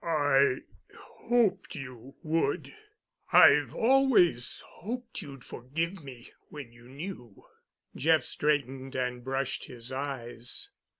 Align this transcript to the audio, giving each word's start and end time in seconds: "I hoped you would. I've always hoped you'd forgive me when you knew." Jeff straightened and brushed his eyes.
"I 0.03 0.55
hoped 0.97 1.75
you 1.75 2.15
would. 2.23 2.73
I've 3.31 3.75
always 3.75 4.63
hoped 4.65 5.21
you'd 5.21 5.43
forgive 5.45 6.03
me 6.03 6.31
when 6.49 6.71
you 6.73 6.87
knew." 6.89 7.45
Jeff 7.95 8.23
straightened 8.23 8.95
and 8.95 9.23
brushed 9.23 9.65
his 9.65 9.91
eyes. 9.91 10.71